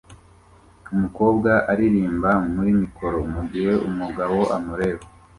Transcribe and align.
Umukobwa 0.93 1.51
aririmba 1.71 2.31
muri 2.53 2.71
mikoro 2.81 3.17
mugihe 3.33 3.71
umugabo 3.87 4.37
amureba 4.55 5.03